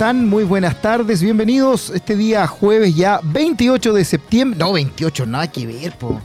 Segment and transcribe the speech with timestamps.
[0.00, 0.28] Hola, hola, ¿cómo están?
[0.28, 4.58] Muy buenas tardes, bienvenidos este día jueves ya 28 de septiembre.
[4.58, 6.18] No, 28, nada que ver, po.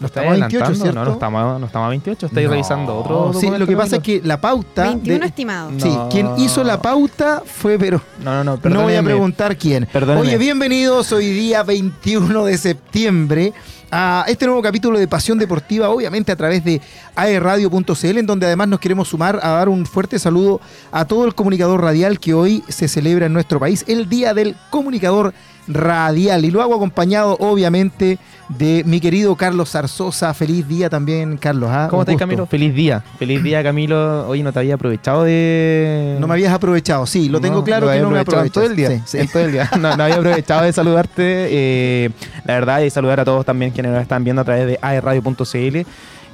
[0.00, 0.92] No estamos a 28, ¿cierto?
[0.94, 2.50] No, no estamos, no estamos a 28, estoy No.
[2.50, 3.32] revisando otro.
[3.38, 4.84] Sí, lo que pasa es que la pauta.
[4.84, 5.70] 21 de- estimado.
[5.78, 6.08] Sí, No.
[6.08, 9.04] quien hizo la pauta fue, pero No, no, no, no voy a perdóneme.
[9.10, 9.86] preguntar quién.
[9.92, 10.26] Perdóneme.
[10.26, 13.52] Oye, bienvenidos hoy día 21 de septiembre
[13.90, 16.80] a este nuevo capítulo de Pasión Deportiva, obviamente a través de
[17.16, 20.60] aerradio.cl, en donde además nos queremos sumar a dar un fuerte saludo
[20.92, 24.56] a todo el comunicador radial que hoy se celebra en nuestro país, el Día del
[24.70, 25.34] Comunicador
[25.66, 26.44] Radial.
[26.44, 28.18] Y lo hago acompañado, obviamente,
[28.58, 30.34] mi querido Carlos Zarzosa.
[30.34, 31.70] Feliz día también, Carlos.
[31.72, 31.86] ¿ah?
[31.88, 32.16] ¿Cómo estás.
[32.16, 32.46] Camilo?
[32.46, 33.02] Feliz día.
[33.18, 34.28] Feliz día, Camilo.
[34.28, 36.16] Hoy no te había aprovechado de.
[36.18, 38.64] No me habías aprovechado, sí, lo tengo No, claro lo que no me aprovechado todo
[38.64, 38.88] el día.
[38.88, 39.18] Sí, sí.
[39.18, 39.70] en todo el día.
[39.80, 41.48] No, no había aprovechado de saludarte.
[41.50, 42.10] eh,
[42.44, 45.86] la verdad, y saludar a todos también quienes nos están viendo a través de aerradio.cl.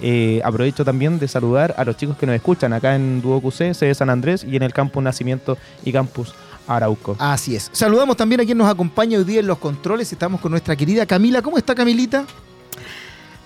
[0.03, 3.73] Eh, aprovecho también de saludar a los chicos que nos escuchan acá en Duo QC,
[3.73, 6.35] sede San Andrés y en el Campus Nacimiento y Campus
[6.67, 7.17] Arauco.
[7.19, 7.71] Así es.
[7.73, 10.13] Saludamos también a quien nos acompaña hoy día en los controles.
[10.13, 11.43] Estamos con nuestra querida Camila.
[11.43, 12.25] ¿Cómo está Camilita?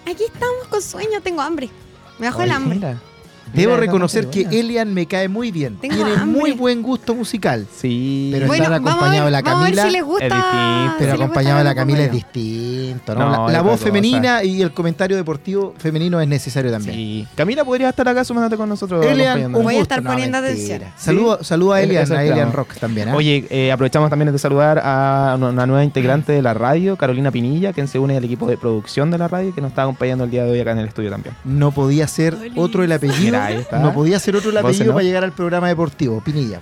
[0.07, 1.71] Aquí estamos con sueño, tengo hambre.
[2.19, 2.75] Me bajó el hambre.
[2.77, 3.01] mira.
[3.55, 5.77] Debo reconocer que parte Elian me cae muy bien.
[5.81, 6.41] Tengo Tiene hambre.
[6.41, 7.67] muy buen gusto musical.
[7.75, 8.31] Sí.
[8.33, 10.05] Pero Bueno, estar vamos a, acompañado de ver, la vamos a ver Camila si les
[10.05, 10.27] gusta.
[10.27, 10.93] es distinto.
[10.93, 13.15] si Pero gusta acompañado de la algo Camila es distinto.
[13.15, 13.21] ¿no?
[13.21, 13.85] No, la es la otra voz cosa.
[13.85, 16.95] femenina y el comentario deportivo femenino es necesario también.
[16.95, 17.27] Sí.
[17.35, 19.05] Camila podría estar acá sumándote con nosotros.
[19.05, 19.59] Elian, acompañándonos.
[19.59, 20.77] un Voy a estar poniendo mentira.
[20.77, 20.93] atención.
[20.97, 22.55] Saludo, saludo a Sí, Elian, eso a Elian esperamos.
[22.55, 23.09] Rock también.
[23.09, 23.17] ¿ah?
[23.17, 27.31] Oye, eh, aprovechamos también de saludar a una una nueva integrante de la radio, Carolina
[27.31, 30.25] Pinilla, quien se une al equipo de producción de la radio, que nos está acompañando
[30.25, 31.35] el día de hoy acá en el estudio también.
[31.45, 32.53] No podía ser Oli.
[32.57, 33.40] otro el apellido.
[33.47, 33.79] Mira, ahí está.
[33.79, 34.93] No podía ser otro el Vos, apellido ¿no?
[34.95, 36.21] para llegar al programa deportivo.
[36.21, 36.61] Pinilla.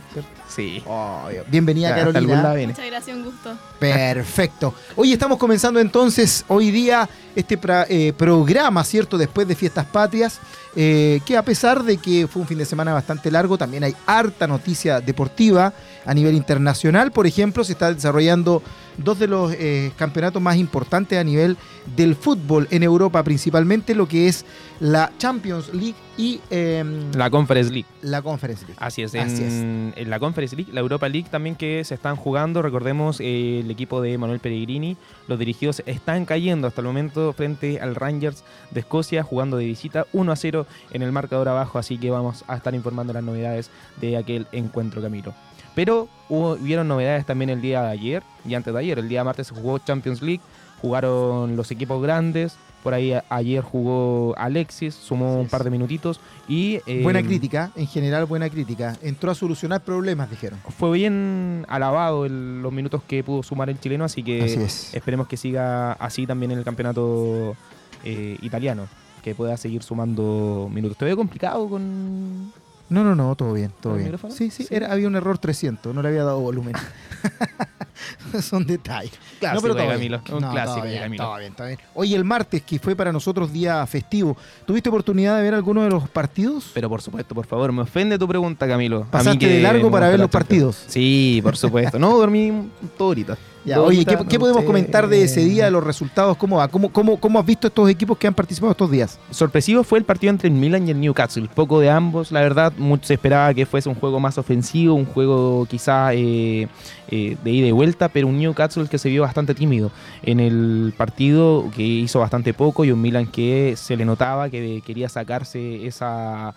[0.48, 0.82] Sí.
[0.86, 1.44] Obvio.
[1.48, 2.54] Bienvenida, Ya, Carolina.
[2.66, 3.56] Muchas gracias, un gusto.
[3.78, 4.74] Perfecto.
[4.96, 9.18] Hoy estamos comenzando entonces, hoy día, este pra- eh, programa, ¿cierto?
[9.18, 10.40] Después de Fiestas Patrias,
[10.74, 13.94] eh, que a pesar de que fue un fin de semana bastante largo, también hay
[14.06, 15.72] harta noticia deportiva
[16.04, 17.12] a nivel internacional.
[17.12, 18.62] Por ejemplo, se está desarrollando
[18.98, 21.56] dos de los eh, campeonatos más importantes a nivel
[21.96, 24.44] del fútbol en Europa, principalmente lo que es
[24.80, 27.86] la Champions League y em, La Conference League.
[28.02, 28.78] la Conference League.
[28.80, 32.60] Así es, Así en la Conference League, la Europa League también que se están jugando,
[32.60, 37.80] recordemos eh, el equipo de Manuel Pellegrini, los dirigidos están cayendo hasta el momento frente
[37.80, 41.98] al Rangers de Escocia, jugando de visita 1 a 0 en el marcador abajo, así
[41.98, 43.70] que vamos a estar informando las novedades
[44.00, 45.34] de aquel encuentro, Camilo.
[45.78, 49.22] Pero hubo, hubieron novedades también el día de ayer y antes de ayer, el día
[49.22, 50.40] martes se jugó Champions League,
[50.82, 56.18] jugaron los equipos grandes, por ahí a- ayer jugó Alexis, sumó un par de minutitos
[56.48, 56.80] y...
[57.04, 58.96] Buena eh, crítica, en general buena crítica.
[59.02, 60.58] Entró a solucionar problemas, dijeron.
[60.76, 64.94] fue bien alabado el- los minutos que pudo sumar el chileno, así que Así es.
[64.94, 67.54] esperemos que siga así también en el campeonato
[68.02, 68.88] eh, italiano,
[69.22, 70.98] que pueda seguir sumando minutos.
[70.98, 72.52] Te veo complicado con...
[72.90, 74.18] No, no, no, todo bien, todo ¿El bien.
[74.30, 74.74] Sí, sí, Sí.
[74.74, 76.74] Era, había un error 300, no le había dado volumen.
[78.42, 79.12] Son detalles.
[79.40, 80.34] Clásico no, pero de Camilo, bien.
[80.36, 81.24] un No, clásico todo de Camilo.
[81.24, 81.78] Todo bien, todo bien.
[81.94, 85.90] Hoy el martes, que fue para nosotros día festivo, ¿tuviste oportunidad de ver alguno de
[85.90, 86.70] los partidos?
[86.72, 88.98] Pero por supuesto, por favor, me ofende tu pregunta, Camilo.
[88.98, 90.84] A mí Pasaste que de largo para ver los partidos.
[90.86, 91.98] Sí, por supuesto.
[91.98, 93.36] No, dormí todo ahorita.
[93.68, 96.38] Ya, oye, ¿qué, podemos comentar de ese día, de los resultados?
[96.38, 96.68] ¿Cómo va?
[96.68, 99.18] ¿Cómo, cómo, ¿Cómo has visto estos equipos que han participado estos días?
[99.30, 101.48] Sorpresivo fue el partido entre el Milan y el Newcastle.
[101.54, 102.72] Poco de ambos, la verdad.
[102.78, 106.68] Mucho se esperaba que fuese un juego más ofensivo, un juego quizá eh,
[107.08, 109.90] eh, de ida y vuelta, pero un Newcastle que se vio bastante tímido
[110.22, 114.82] en el partido, que hizo bastante poco, y un Milan que se le notaba que
[114.86, 116.54] quería sacarse esa,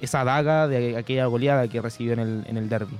[0.00, 2.96] esa daga de aquella goleada que recibió en el, en el derby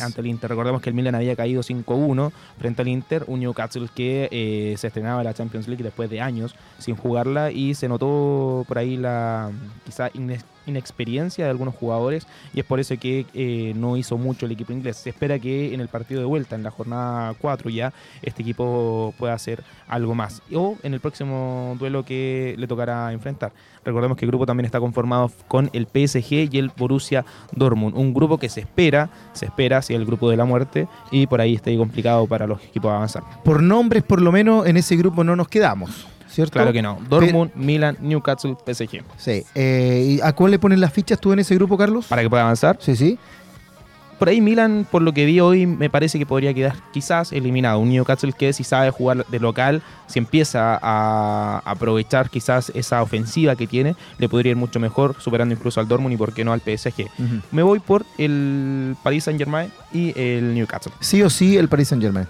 [0.00, 0.50] Ante el Inter.
[0.50, 4.88] Recordemos que el Milan había caído 5-1 frente al Inter, un Newcastle que eh, se
[4.88, 8.96] estrenaba en la Champions League después de años sin jugarla y se notó por ahí
[8.96, 9.50] la
[9.84, 10.10] quizá
[10.66, 14.72] inexperiencia de algunos jugadores y es por eso que eh, no hizo mucho el equipo
[14.72, 14.96] inglés.
[14.96, 17.92] Se espera que en el partido de vuelta, en la jornada 4 ya,
[18.22, 20.42] este equipo pueda hacer algo más.
[20.54, 23.52] O en el próximo duelo que le tocará enfrentar.
[23.84, 27.96] Recordemos que el grupo también está conformado con el PSG y el Borussia Dortmund.
[27.96, 31.40] Un grupo que se espera, se espera, si el grupo de la muerte, y por
[31.40, 33.22] ahí está complicado para los equipos avanzar.
[33.42, 36.54] Por nombres, por lo menos, en ese grupo no nos quedamos, ¿cierto?
[36.54, 36.98] Claro que no.
[37.08, 39.02] Dortmund, Milan, Newcastle, PSG.
[39.16, 39.44] Sí.
[39.54, 42.06] Eh, ¿y ¿A cuál le ponen las fichas tú en ese grupo, Carlos?
[42.06, 42.78] Para que pueda avanzar.
[42.80, 43.18] Sí, sí.
[44.20, 47.78] Por ahí Milan, por lo que vi hoy, me parece que podría quedar quizás eliminado.
[47.78, 53.56] Un Newcastle que si sabe jugar de local, si empieza a aprovechar quizás esa ofensiva
[53.56, 56.52] que tiene, le podría ir mucho mejor, superando incluso al Dortmund y por qué no
[56.52, 57.06] al PSG.
[57.50, 60.92] Me voy por el Paris Saint Germain y el Newcastle.
[61.00, 62.26] Sí o sí, el Paris Saint Germain.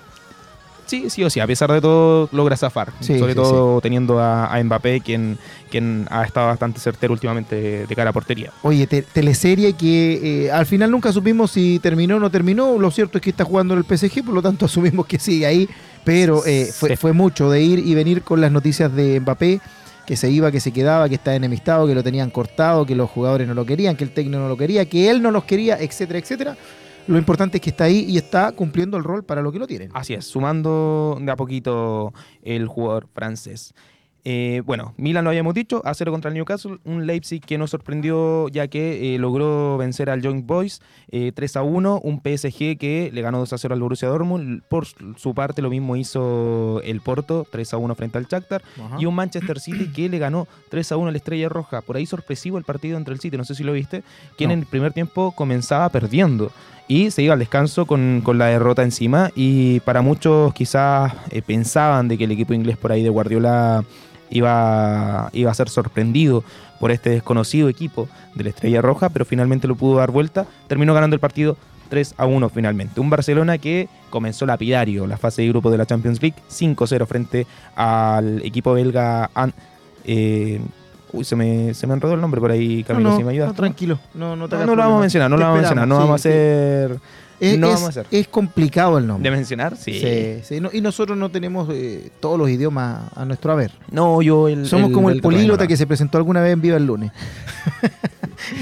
[0.91, 4.19] Sí, sí o sí, a pesar de todo logra zafar, Sí, sobre sí, todo teniendo
[4.19, 5.39] a, a Mbappé, quien,
[5.71, 8.51] quien ha estado bastante certero últimamente de cara a portería.
[8.63, 12.77] Oye, te- teleserie que eh, al final nunca supimos si terminó o no terminó.
[12.77, 15.47] Lo cierto es que está jugando en el PSG, por lo tanto asumimos que sigue
[15.47, 15.69] ahí.
[16.03, 16.97] Pero eh, fue, Sí.
[16.97, 19.61] fue mucho de ir y venir con las noticias de Mbappé,
[20.07, 23.09] que se iba, que se quedaba, que estaba enemistado, que lo tenían cortado, que los
[23.09, 25.79] jugadores no lo querían, que el técnico no lo quería, que él no los quería,
[25.79, 26.57] etcétera, etcétera.
[27.07, 29.67] Lo importante es que está ahí y está cumpliendo el rol para lo que lo
[29.67, 29.91] tienen.
[29.95, 32.13] Así es, sumando de a poquito
[32.43, 33.75] el jugador francés.
[34.23, 37.71] Eh, bueno, Milan lo habíamos dicho, a cero contra el Newcastle, un Leipzig que nos
[37.71, 42.77] sorprendió ya que eh, logró vencer al Young Boys eh, 3 a 1, un PSG
[42.77, 44.85] que le ganó 2 a 0 al Borussia Dortmund, por
[45.17, 48.97] su parte lo mismo hizo el Porto 3 a 1 frente al Shakhtar Ajá.
[49.01, 52.05] y un Manchester City que le ganó 3 a 1 al Estrella Roja, por ahí
[52.05, 54.03] sorpresivo el partido entre el City, no sé si lo viste,
[54.37, 54.53] que No.
[54.53, 56.53] en el primer tiempo comenzaba perdiendo
[56.91, 61.41] y se iba al descanso con, con la derrota encima y para muchos quizás eh,
[61.41, 63.85] pensaban de que el equipo inglés por ahí de Guardiola
[64.29, 66.43] iba, iba a ser sorprendido
[66.81, 70.93] por este desconocido equipo de la Estrella Roja, pero finalmente lo pudo dar vuelta, terminó
[70.93, 71.57] ganando el partido
[71.91, 73.01] 3 a 1 finalmente.
[73.01, 77.47] Un Barcelona que comenzó lapidario la fase de grupo de la Champions League 5-0 frente
[77.77, 79.31] al equipo belga
[80.05, 80.61] eh,
[81.13, 83.33] uy, se me, se me enredó el nombre por ahí, Camilo, no, no, si me
[83.33, 83.49] ayudas.
[83.49, 83.99] no, tranquilo.
[84.15, 85.95] No, no, te No, no lo vamos a mencionar, no lo vamos a mencionar, no
[85.95, 86.35] esperamos, vamos a sí, sí.
[86.35, 87.21] hacer...
[87.41, 88.07] Es, no vamos a hacer.
[88.11, 89.31] es complicado el nombre.
[89.31, 89.75] ¿De mencionar?
[89.75, 89.99] Sí.
[89.99, 93.73] Sí, sí, y nosotros no tenemos eh, todos los idiomas a nuestro haber.
[93.91, 94.67] No, yo el...
[94.67, 97.13] Somos como el del políglota terreno, que se presentó alguna vez en Viva el Lunes.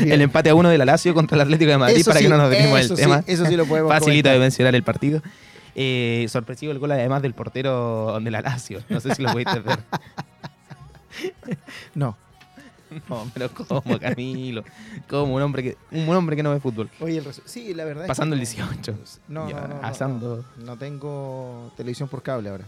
[0.04, 2.24] El empate a uno de la Lazio contra el Atlético de Madrid Eso para sí,
[2.26, 3.22] que no nos desviemos eso del sí, tema.
[3.26, 4.40] eso sí lo podemos Facilito de comentar.
[4.40, 5.22] mencionar el partido.
[5.74, 8.80] Eh, sorpresivo el gol además del portero de la Lazio.
[8.88, 9.78] No sé si lo pudiste ver.
[11.94, 12.16] No.
[13.08, 14.64] No, pero como Camilo.
[15.08, 16.90] Como un hombre que, un hombre que no ve fútbol.
[17.00, 18.94] Oye, el sí, la verdad es Pasando que el 18.
[19.28, 20.44] No, Ya, no, no, no, asando.
[20.58, 22.64] no, no tengo televisión por cable ahora.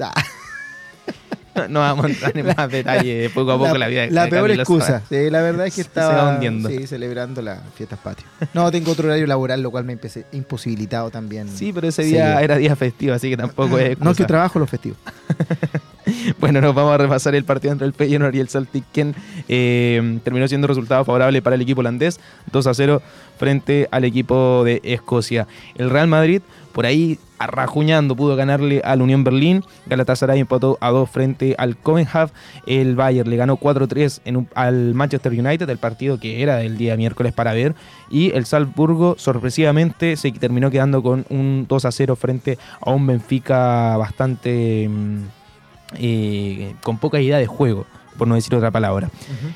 [0.00, 0.14] Ah,
[1.68, 4.42] No vamos a entrar en más detalle poco a poco la, vida de la peor
[4.46, 5.02] Camilo excusa.
[5.08, 8.26] Sí, la verdad es que estaba sí, celebrando las fiestas patio.
[8.54, 11.48] No, tengo otro horario laboral, lo cual me empecé imposibilitado también.
[11.48, 12.10] Sí, pero ese Sí.
[12.10, 14.14] día era día festivo, así que tampoco es No, excusa.
[14.14, 14.98] que trabajo los festivos.
[16.40, 19.14] Bueno, nos vamos a repasar el partido entre el Feyenoord y el Celtic, quien
[19.46, 22.18] eh, terminó siendo resultado favorable para el equipo holandés,
[22.50, 23.02] 2 a 0
[23.38, 25.46] frente al equipo de Escocia.
[25.76, 26.40] El Real Madrid,
[26.72, 29.62] por ahí arrajuñando, pudo ganarle al Unión Berlín.
[29.86, 32.34] Galatasaray empató a 2 frente al Copenhagen.
[32.66, 36.76] El Bayern le ganó 4-3 en un- al Manchester United, el partido que era del
[36.76, 37.74] día miércoles para ver.
[38.10, 43.06] Y el Salzburgo, sorpresivamente, se terminó quedando con un 2 a 0 frente a un
[43.06, 44.88] Benfica bastante.
[44.88, 45.18] mm,
[45.96, 47.86] eh, con poca idea de juego,
[48.18, 49.10] por no decir otra palabra.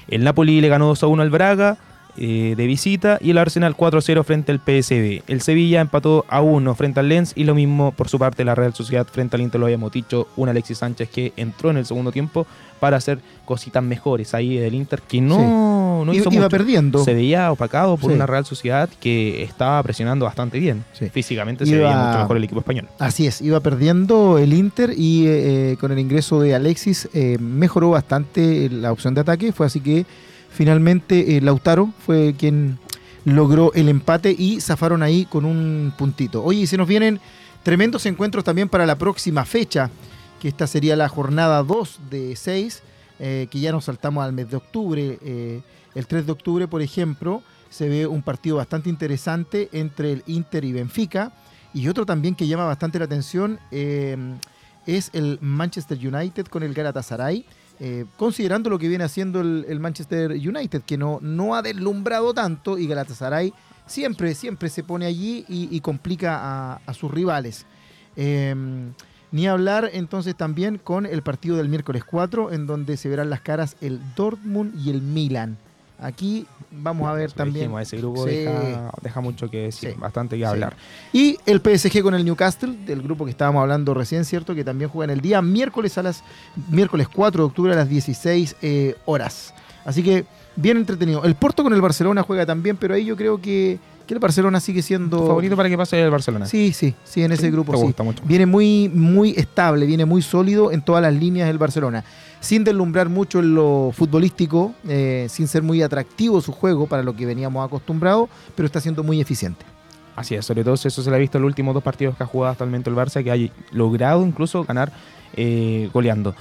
[0.08, 1.76] El Napoli le ganó 2 a 1 al Braga
[2.16, 5.22] eh, de visita y el Arsenal 4 a 0 frente al PSV.
[5.28, 8.54] El Sevilla empató a 1 frente al Lens y lo mismo por su parte la
[8.54, 11.86] Real Sociedad frente al Inter lo habíamos dicho, un Alexis Sánchez que entró en el
[11.86, 12.46] segundo tiempo
[12.80, 16.48] para hacer cositas mejores ahí del Inter que no, no Iba, hizo iba mucho.
[16.56, 17.04] perdiendo.
[17.04, 18.16] Se veía opacado por Sí.
[18.16, 20.84] una Real Sociedad que estaba presionando bastante bien.
[20.92, 21.08] Sí.
[21.08, 22.88] Físicamente se Iba- veía mucho mejor el equipo español.
[22.98, 27.90] Así es, iba perdiendo el Inter y eh, con el ingreso de Alexis eh, mejoró
[27.90, 29.52] bastante la opción de ataque.
[29.52, 30.04] Fue así que
[30.52, 32.78] finalmente eh, Lautaro fue quien
[33.24, 36.42] logró el empate y zafaron ahí con un puntito.
[36.42, 37.20] Oye, y se nos vienen
[37.62, 39.90] tremendos encuentros también para la próxima fecha,
[40.40, 42.82] que esta sería la jornada 2 de 6,
[43.20, 45.18] eh, que ya nos saltamos al mes de octubre.
[45.22, 45.60] eh,
[45.94, 50.64] el 3 de octubre, por ejemplo, se ve un partido bastante interesante entre el Inter
[50.64, 51.32] y Benfica.
[51.74, 57.46] Y otro también que llama bastante la atención es el Manchester United con el Galatasaray.
[57.81, 62.79] Eh, considerando lo que viene haciendo el, Manchester United, que no, no ha deslumbrado tanto
[62.79, 63.52] y Galatasaray
[63.86, 67.67] siempre, siempre se pone allí y, complica a, sus rivales.
[68.17, 68.55] Eh,
[69.32, 73.41] ni hablar entonces también con el partido del miércoles 4, en donde se verán las
[73.41, 75.56] caras el Dortmund y el Milan.
[76.02, 77.64] Aquí vamos a ver Eso también.
[77.66, 78.34] dijimos, ese grupo Sí.
[78.36, 79.96] deja, deja mucho que decir, Sí.
[79.98, 80.48] bastante que Sí.
[80.50, 80.76] hablar.
[81.12, 84.54] Y el PSG con el Newcastle, del grupo que estábamos hablando recién, ¿cierto?
[84.54, 86.24] Que también juegan el día miércoles a las
[86.70, 89.54] miércoles 4 de octubre a las 16 eh, horas.
[89.84, 90.24] Así que
[90.56, 91.24] bien entretenido.
[91.24, 94.60] El Porto con el Barcelona juega también, pero ahí yo creo que, que el Barcelona
[94.60, 96.46] sigue siendo ¿Tu favorito para que pase el Barcelona?
[96.46, 97.82] Sí, sí, sí, en ese grupo sí.
[97.82, 98.22] gusta mucho.
[98.24, 102.04] Viene muy, muy estable, viene muy sólido en todas las líneas del Barcelona.
[102.43, 107.15] Sin deslumbrar mucho en lo futbolístico, eh, sin ser muy atractivo su juego para lo
[107.15, 109.65] que veníamos acostumbrados, pero está siendo muy eficiente.
[110.17, 112.25] Así es, sobre todo eso se le ha visto en los últimos dos partidos que
[112.25, 114.93] ha jugado actualmente el Barça, que ha logrado incluso ganar
[115.34, 116.34] eh, goleando.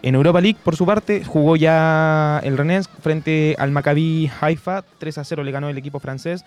[0.00, 4.84] En Europa League, por su parte, jugó ya el Rennes frente al Maccabi Haifa.
[4.98, 6.44] 3 a 0 le ganó el equipo francés.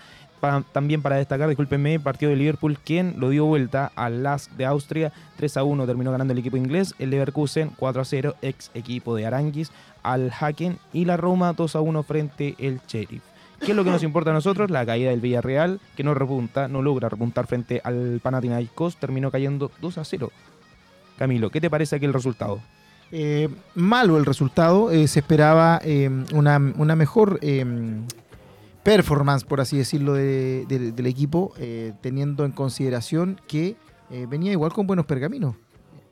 [0.72, 5.12] También para destacar, discúlpenme, partido de Liverpool, quien lo dio vuelta al LASK de Austria.
[5.36, 6.96] 3 a 1 terminó ganando el equipo inglés.
[6.98, 10.78] El Leverkusen 4 a 0, ex equipo de Aranguis, al Haken.
[10.94, 13.22] Y la Roma 2 a 1 frente el Sheriff.
[13.60, 14.72] ¿Qué es lo que nos importa a nosotros?
[14.72, 18.96] La caída del Villarreal, que no repunta, no logra repuntar frente al Panathinaikos.
[18.96, 20.32] Terminó cayendo 2 a 0.
[21.20, 22.62] Camilo, ¿qué te parece aquí el resultado?
[23.12, 27.66] Eh, malo el resultado, eh, se esperaba eh, una, una mejor eh,
[28.84, 31.54] performance, por así decirlo, de- de- del equipo,
[32.02, 33.76] teniendo en consideración que
[34.30, 35.56] venía igual con buenos pergaminos.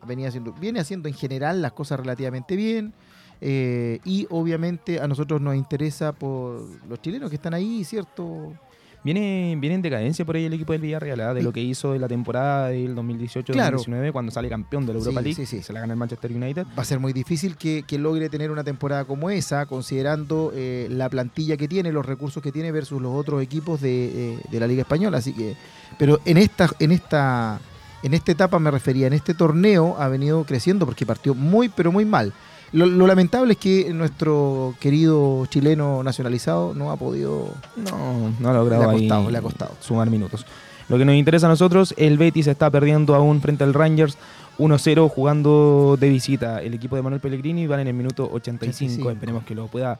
[0.08, 2.94] Venía haciendo, viene haciendo en general las cosas relativamente bien.
[3.41, 8.53] y obviamente a nosotros nos interesa por los chilenos que están ahí, ¿cierto?
[9.01, 11.34] Viene, viene en decadencia por ahí el equipo del Villarreal, ¿ah?
[11.34, 15.20] de lo que hizo en la temporada del 2018-2019, cuando sale campeón de la Europa
[15.20, 15.63] Sí, League, sí, sí.
[15.63, 16.65] se la gana el Manchester United.
[16.77, 20.88] va a ser muy difícil que, que logre tener una temporada como esa, considerando eh,
[20.91, 24.60] la plantilla que tiene, los recursos que tiene versus los otros equipos de, eh, de
[24.60, 25.20] la Liga Española.
[25.20, 25.56] Así que,
[25.98, 27.60] pero en esta, en esta,
[28.03, 31.91] en esta etapa me refería, en este torneo ha venido creciendo porque partió muy, pero
[31.91, 32.34] muy mal.
[32.72, 37.54] Lo, lo lamentable es que nuestro querido chileno nacionalizado no ha podido.
[37.76, 39.72] No, no ha logrado Le ha ahí costado, le ha costado.
[39.80, 40.46] sumar minutos.
[40.88, 44.18] Lo que nos interesa a nosotros, el Betis está perdiendo aún frente al Rangers
[44.58, 46.62] 1-0 jugando de visita.
[46.62, 48.66] El equipo de Manuel Pellegrini van en el minuto 85.
[48.70, 49.12] 85.
[49.12, 50.00] Esperemos que lo pueda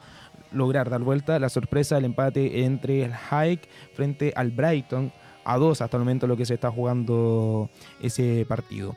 [0.52, 1.38] lograr dar vuelta.
[1.38, 5.12] La sorpresa, el empate entre el Hike frente al Brighton
[5.44, 7.70] a 2 hasta el momento lo que se está jugando
[8.02, 8.96] ese partido.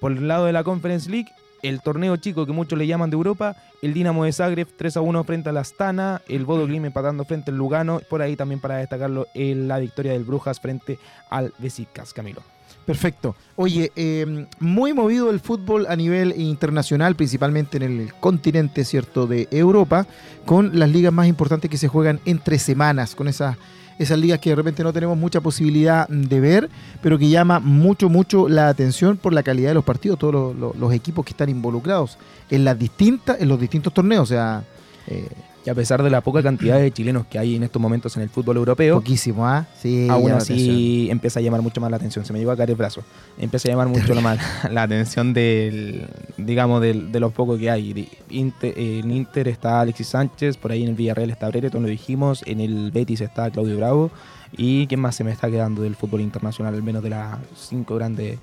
[0.00, 1.30] Por el lado de la Conference League,
[1.64, 5.00] el torneo chico que muchos le llaman de Europa, el Dinamo de Zagreb 3 a
[5.00, 8.76] 1 frente al Astana, el Bodo Glimt empatando frente al Lugano, por ahí también para
[8.76, 10.98] destacarlo el- la victoria del Brujas frente
[11.30, 12.42] al Besiktas, Camilo.
[12.84, 13.34] Perfecto.
[13.56, 19.48] Oye, eh, muy movido el fútbol a nivel internacional, principalmente en el continente, ¿cierto?, de
[19.50, 20.06] Europa,
[20.44, 23.56] con las ligas más importantes que se juegan entre semanas, con esas,
[23.98, 26.70] esas ligas que de repente no tenemos mucha posibilidad de ver,
[27.02, 30.94] pero que llama mucho, mucho la atención por la calidad de los partidos, todos los,
[30.94, 32.18] equipos que están involucrados
[32.50, 34.62] en las distintas, en los distintos torneos, o sea,
[35.06, 35.28] eh,
[35.66, 38.22] Y a pesar de la poca cantidad de chilenos que hay en estos momentos en
[38.22, 39.66] el fútbol europeo, poquísimo, ¿ah?
[39.80, 42.22] Sí, aún así empieza a llamar mucho más la atención.
[42.24, 43.02] Se me llegó a caer el brazo.
[43.38, 44.38] Empieza a llamar mucho más-
[44.70, 46.06] la atención del,
[46.36, 48.08] digamos, del- de los pocos que hay.
[48.28, 52.42] Inter- en Inter está Alexis Sánchez, por ahí en el Villarreal está Brereton, lo dijimos.
[52.46, 54.10] En el Betis está Claudio Bravo.
[54.56, 56.74] ¿Y quién más se me está quedando del fútbol internacional?
[56.74, 58.38] Al menos de las cinco grandes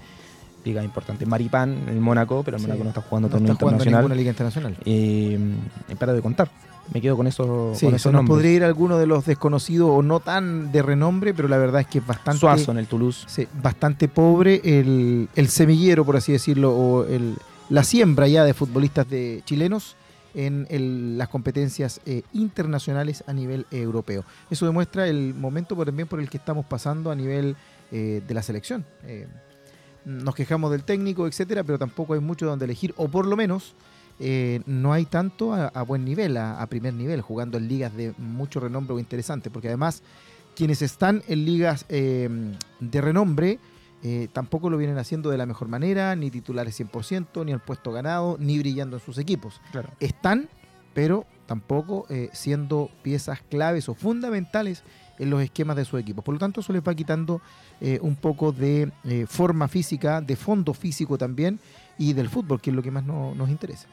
[0.65, 1.27] ligas importantes.
[1.27, 2.67] Maripán, el Mónaco, pero el Sí.
[2.67, 4.01] Mónaco no está jugando no torneo está jugando internacional.
[4.01, 4.75] ninguna liga internacional.
[4.85, 5.39] Eh,
[5.99, 6.49] para de contar.
[6.93, 8.35] Me quedo con, eso, Sí, con se esos nos nombres.
[8.35, 11.87] podría ir alguno de los desconocidos o no tan de renombre, pero la verdad es
[11.87, 13.23] que es bastante, Suazo en el Toulouse.
[13.27, 17.37] sí, bastante pobre el, el semillero, por así decirlo, o el,
[17.69, 19.95] la siembra ya de futbolistas de chilenos
[20.33, 24.23] en el- las competencias eh, internacionales a nivel europeo.
[24.49, 27.55] Eso demuestra el momento por- también por el que estamos pasando a nivel
[27.91, 28.85] eh, de la selección.
[29.05, 29.27] Eh,
[30.03, 33.75] nos quejamos del técnico, etcétera, pero tampoco hay mucho donde elegir, o por lo menos
[34.21, 37.93] eh, no hay tanto a, a buen nivel, a, a primer nivel, jugando en ligas
[37.95, 40.03] de mucho renombre o interesante, porque además
[40.55, 42.29] quienes están en ligas eh,
[42.79, 43.59] de renombre
[44.03, 47.91] eh, tampoco lo vienen haciendo de la mejor manera, ni titulares 100%, ni al puesto
[47.91, 49.61] ganado, ni brillando en sus equipos.
[49.71, 49.89] Claro.
[49.99, 50.49] Están,
[50.93, 54.83] pero tampoco eh, siendo piezas claves o fundamentales
[55.19, 56.23] en los esquemas de sus equipos.
[56.23, 57.41] Por lo tanto, eso les va quitando
[57.79, 61.59] eh, un poco de eh, forma física, de fondo físico también,
[61.99, 63.87] y del fútbol, que es lo que más no- nos interesa.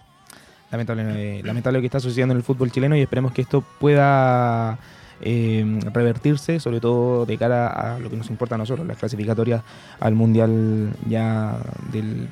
[0.71, 4.79] Lamentable, lamentable lo que está sucediendo en el fútbol chileno y esperemos que esto pueda
[5.21, 9.63] eh, revertirse, sobre todo de cara a lo que nos importa a nosotros, las clasificatorias
[9.99, 11.59] al Mundial ya
[11.91, 12.29] del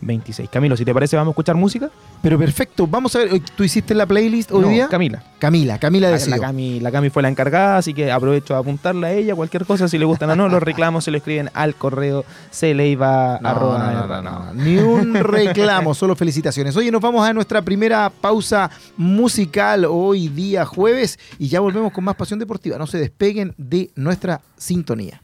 [0.00, 0.48] 2026.
[0.50, 1.90] Camilo, si te parece, vamos a escuchar música.
[2.22, 4.88] Pero perfecto, vamos a ver, ¿tú hiciste la playlist hoy No, día?
[4.88, 5.22] Camila.
[5.38, 6.36] Camila, Camila La, decidió.
[6.36, 9.64] la Cami, la Cami fue la encargada, así que aprovecho a apuntarle a ella cualquier
[9.64, 13.48] cosa, si le gustan o no, los reclamos se lo escriben al correo celeiva No,
[13.48, 14.52] arroba no.
[14.54, 16.76] Ni un reclamo, solo felicitaciones.
[16.76, 22.04] Oye, nos vamos a nuestra primera pausa musical hoy día jueves y ya volvemos con
[22.04, 22.76] más pasión deportiva.
[22.76, 25.22] No se despeguen de nuestra sintonía.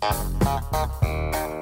[0.00, 1.55] Thank you.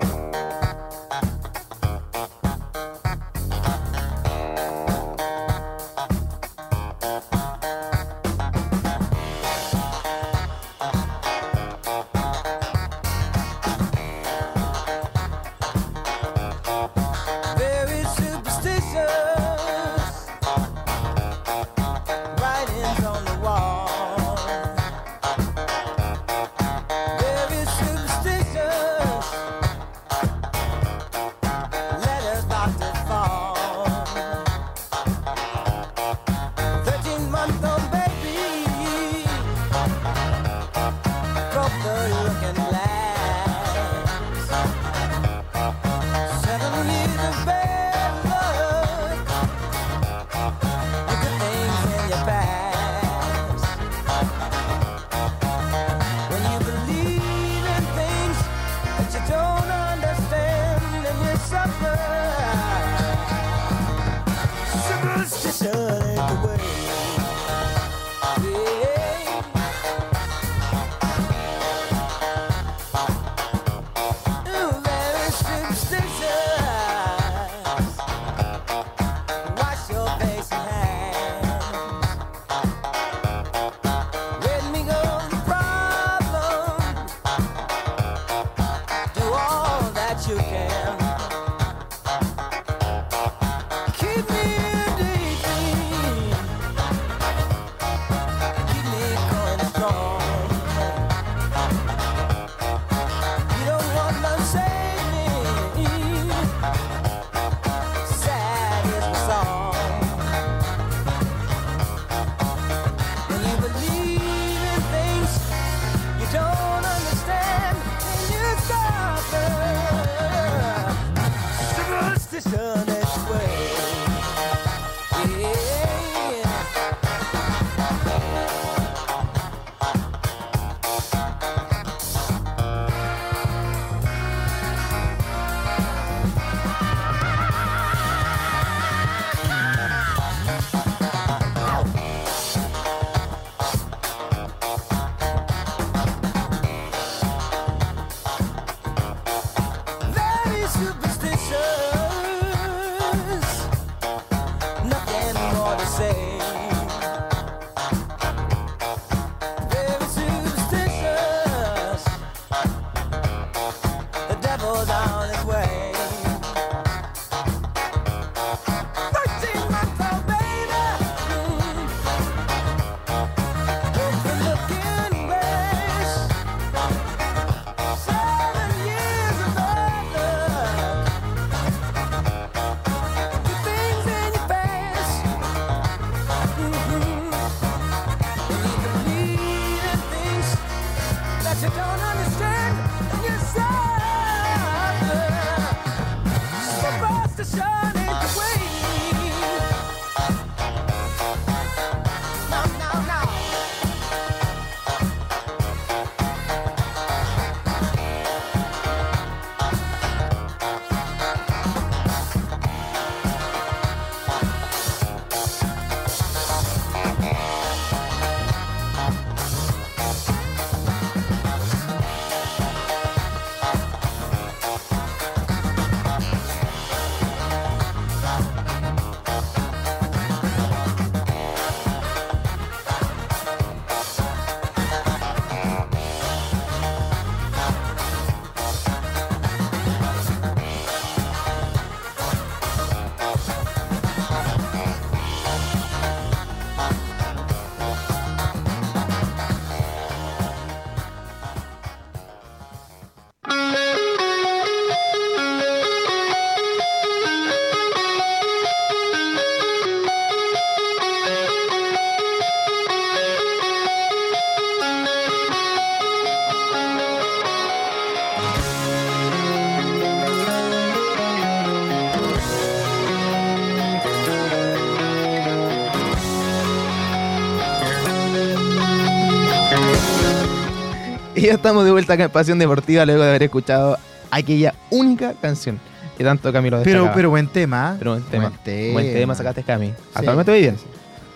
[281.46, 283.98] Ya estamos de vuelta acá en Pasión Deportiva luego de haber escuchado
[284.30, 285.78] aquella única canción
[286.16, 287.14] que tanto Camilo Pero, destacaba.
[287.14, 287.96] pero buen tema.
[287.98, 288.48] Pero buen tema.
[288.48, 288.92] Buen tema.
[288.92, 289.92] Buen tema sacaste, Cami.
[290.14, 290.76] Actualmente voy bien.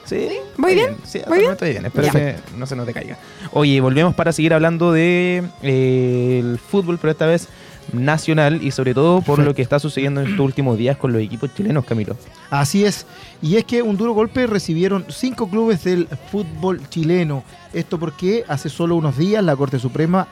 [0.05, 0.29] Sí.
[0.57, 0.97] ¿Voy bien?
[1.05, 1.51] Sí, ¿Voy bien?
[1.51, 1.87] actualmente voy bien.
[1.87, 2.12] Espero Ya.
[2.12, 3.18] que no se nos decaiga.
[3.53, 7.49] Oye, volvemos para seguir hablando de eh, el fútbol, pero esta vez
[7.92, 9.44] nacional y sobre todo por Perfecto.
[9.44, 12.16] lo que está sucediendo en estos últimos días con los equipos chilenos, Camilo.
[12.51, 13.07] Así es.
[13.42, 17.44] Y es que un duro golpe recibieron cinco clubes del fútbol chileno.
[17.72, 20.29] Esto porque hace solo unos días la Corte Suprema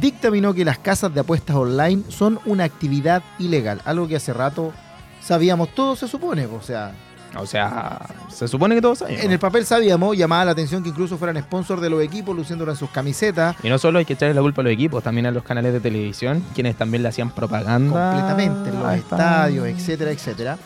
[0.00, 3.80] dictaminó que las casas de apuestas online son una actividad ilegal.
[3.84, 4.72] Algo que hace rato
[5.20, 6.46] sabíamos todos, se supone.
[6.46, 6.92] O sea,
[7.40, 9.18] O sea, se supone que todos saben.
[9.20, 12.70] en el papel sabíamos, llamaba la atención que incluso fueran sponsor de los equipos, luciéndolo
[12.72, 13.56] en sus camisetas.
[13.62, 15.72] Y no solo hay que echarle la culpa a los equipos, también a los canales
[15.72, 18.10] de televisión, quienes también le hacían propaganda.
[18.12, 20.58] completamente en los estadios, etcétera, etcétera,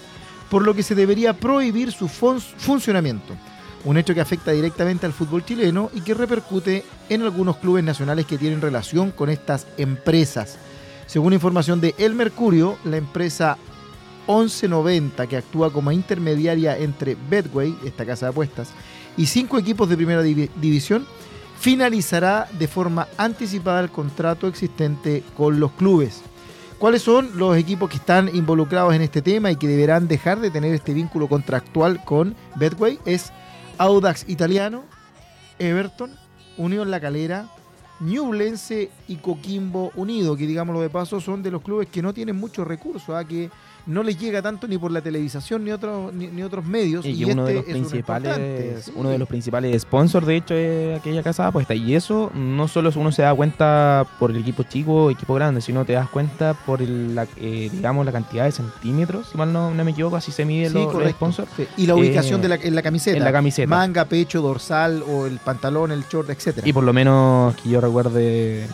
[0.51, 3.35] por lo que se debería prohibir su fun- funcionamiento.
[3.85, 8.27] Un hecho que afecta directamente al fútbol chileno y que repercute en algunos clubes nacionales
[8.27, 10.57] que tienen relación con estas empresas.
[11.07, 13.59] Según información de El Mercurio, la empresa
[14.29, 18.71] 1190, que actúa como intermediaria entre Betway, esta casa de apuestas,
[19.17, 21.07] y cinco equipos de primera divi- división,
[21.59, 26.23] finalizará de forma anticipada el contrato existente con los clubes.
[26.79, 30.51] ¿Cuáles son los equipos que están involucrados en este tema y que deberán dejar de
[30.51, 32.99] tener este vínculo contractual con Betway?
[33.05, 33.33] Es
[33.79, 34.83] Audax Italiano,
[35.61, 36.11] Everton,
[36.57, 37.47] Unión La Calera,
[38.01, 42.35] Ñublense y Coquimbo Unido, que digámoslo de paso son de los clubes que no tienen
[42.35, 43.25] muchos recursos, ¿ah?
[43.25, 43.49] que
[43.87, 47.05] no les llega tanto ni por la televisación ni, otros ni, ni otros medios.
[47.05, 50.55] Y, uno, de los este uno importante, principales, uno de los principales sponsors, de hecho,
[50.55, 51.77] es aquella casa de apuestas.
[51.77, 55.61] Y eso no solo uno se da cuenta por el equipo chico o equipo grande,
[55.61, 59.53] sino te das cuenta por el, la, eh, digamos, la cantidad de centímetros, si mal
[59.53, 61.51] no, no me equivoco, así se mide Sí, los, los sponsors.
[61.57, 63.16] Sí, Y la ubicación Eh, de la, en la camiseta.
[63.16, 63.68] en la camiseta.
[63.68, 66.68] Manga, pecho, dorsal o el pantalón, el short, etcétera.
[66.68, 68.66] Y por lo menos que yo recuerde,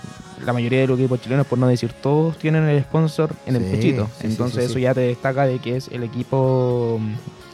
[0.44, 3.64] la mayoría de los equipos chilenos, por no decir todos, tienen el sponsor en el
[3.64, 4.08] pechito.
[4.20, 7.00] sí, Entonces sí, eso ya te destaca de que es el equipo,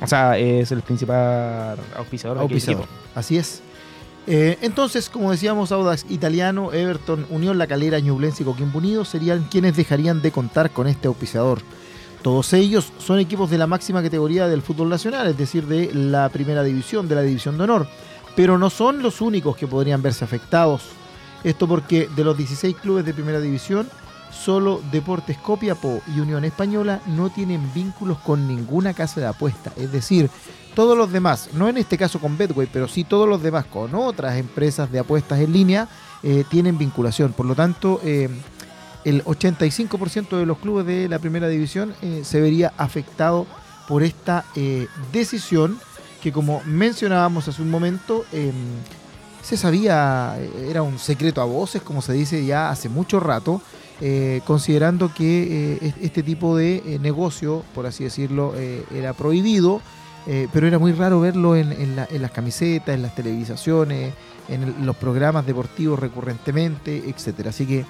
[0.01, 2.83] o sea, es el principal auspiciador, Auspiciador.
[2.85, 2.99] equipo.
[3.15, 3.63] Así es.
[4.27, 9.45] Eh, entonces, como decíamos, Audax Italiano, Everton, Unión La Calera, Ñublense y Coquimbo Unido serían
[9.51, 11.61] quienes dejarían de contar con este auspiciador.
[12.23, 16.31] Todos ellos son equipos de la máxima categoría del fútbol nacional, es decir, de la
[16.31, 17.87] primera división, de la división de honor.
[18.35, 20.83] Pero no son los únicos que podrían verse afectados.
[21.45, 23.89] Esto porque de los 16 clubes de primera división,
[24.33, 29.73] solo Deportes Copiapó y Unión Española no tienen vínculos con ninguna casa de apuesta.
[29.77, 30.31] Es decir,
[30.75, 33.95] todos los demás, no en este caso con Betway, pero sí todos los demás con
[33.95, 35.89] otras empresas de apuestas en línea,
[36.23, 37.33] eh, tienen vinculación.
[37.33, 38.29] Por lo tanto, eh,
[39.05, 43.47] el 85% de los clubes de la primera división eh, se vería afectado
[43.87, 45.79] por esta eh, decisión
[46.23, 48.51] que como mencionábamos hace un momento, eh,
[49.45, 50.37] se sabía,
[50.69, 53.61] era un secreto a voces, como se dice ya hace mucho rato,
[54.01, 58.55] eh, considerando que eh, es- este tipo de eh, negocio, por así decirlo,
[58.93, 59.81] era prohibido,
[60.53, 64.15] pero era muy raro verlo en, en la- en las camisetas, en las televisaciones,
[64.49, 67.51] en el- los programas deportivos recurrentemente, etcétera.
[67.51, 67.85] Así que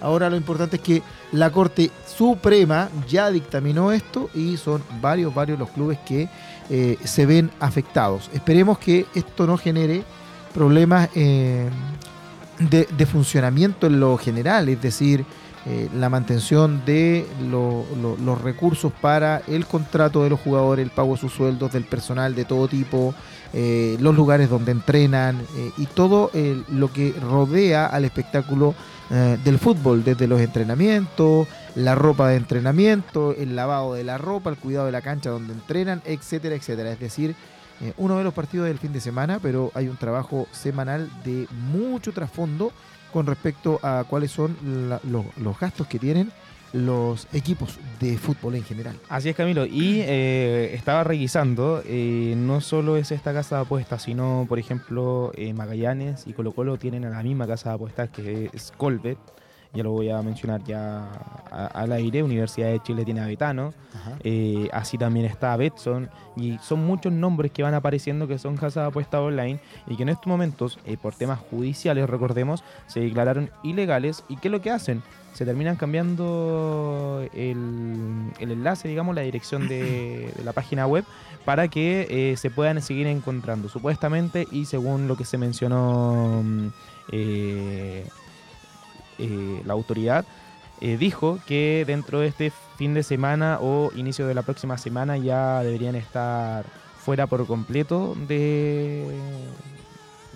[0.00, 5.58] ahora lo importante es que la Corte Suprema ya dictaminó esto y son varios, varios
[5.58, 6.28] los clubes que
[7.04, 8.30] se ven afectados.
[8.32, 10.04] Esperemos que esto no genere
[10.54, 11.68] problemas eh,
[12.58, 15.24] de, funcionamiento en lo general, es decir,
[15.66, 20.90] eh, la mantención de lo- lo- los recursos para el contrato de los jugadores, el
[20.90, 23.14] pago de sus sueldos, del personal de todo tipo,
[23.52, 26.30] eh, los lugares donde entrenan eh, y todo
[26.68, 28.74] lo que rodea al espectáculo
[29.44, 34.56] del fútbol, desde los entrenamientos, la ropa de entrenamiento, el lavado de la ropa, el
[34.56, 36.92] cuidado de la cancha donde entrenan, etcétera, etcétera.
[36.92, 37.34] Es decir,
[37.80, 41.46] eh, uno ve los partidos del fin de semana, pero hay un trabajo semanal de
[41.72, 42.72] mucho trasfondo
[43.12, 44.56] con respecto a cuáles son
[45.36, 46.30] los, gastos que tienen
[46.72, 48.96] los equipos de fútbol en general.
[49.08, 49.66] Así es, Camilo.
[49.66, 55.32] Y eh, estaba revisando, eh, no solo es esta casa de apuestas, sino, por ejemplo,
[55.54, 59.18] Magallanes y Colo Colo tienen a la misma casa de apuestas que es Colbet.
[59.72, 61.08] Ya lo voy a mencionar ya
[61.50, 62.22] al aire.
[62.22, 63.72] Universidad de Chile tiene a Betano.
[64.24, 66.10] Eh, así también está Betson.
[66.36, 70.02] Y son muchos nombres que van apareciendo que son casas de apuestas online y que
[70.02, 74.24] en estos momentos, eh, por temas judiciales, recordemos, se declararon ilegales.
[74.28, 75.02] ¿Y qué es lo que hacen?
[75.34, 81.04] Se terminan cambiando el, el enlace, digamos, la dirección de, de la página web
[81.44, 86.68] para que eh, se puedan seguir encontrando, supuestamente, y según lo que se mencionó mm,
[87.12, 88.06] eh,
[89.20, 90.24] eh, la autoridad,
[90.80, 95.18] eh, dijo que dentro de este fin de semana o inicio de la próxima semana
[95.18, 96.64] ya deberían estar
[96.98, 99.04] fuera por completo de,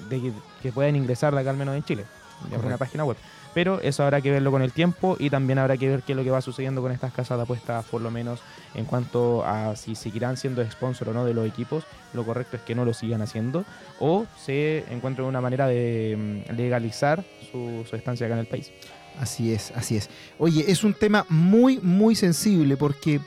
[0.09, 2.79] de que, que puedan ingresar de acá al menos en Chile, de alguna Correcto.
[2.79, 3.17] página web.
[3.55, 6.17] Pero eso habrá que verlo con el tiempo y también habrá que ver qué es
[6.17, 8.41] lo que va sucediendo con estas casas de apuestas, por lo menos
[8.75, 11.85] en cuanto a si seguirán siendo sponsor o no de los equipos.
[12.13, 13.65] Lo correcto es que no lo sigan haciendo
[14.01, 18.73] o se encuentren una manera de mm, legalizar su, estancia acá en el país.
[19.21, 20.11] Así es, así es.
[20.39, 23.21] Oye, es un tema muy, muy sensible porque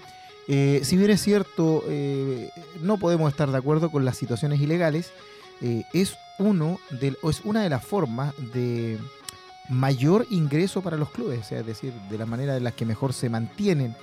[0.49, 2.49] eh, si bien es cierto, eh,
[2.81, 5.11] no podemos estar de acuerdo con las situaciones ilegales,
[5.61, 8.97] eh, es, uno de, es una de las formas de
[9.69, 13.29] mayor ingreso para los clubes, es decir, de la manera en la que mejor se
[13.29, 13.95] mantienen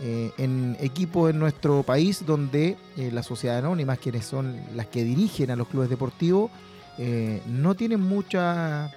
[0.00, 5.04] eh, en equipos en nuestro país donde eh, las sociedades anónimas, quienes son las que
[5.04, 6.50] dirigen a los clubes deportivos,
[6.98, 8.90] eh, no tienen mucha